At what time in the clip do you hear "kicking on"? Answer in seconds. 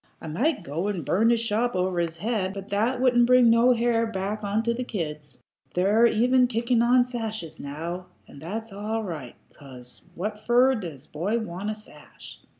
6.47-7.05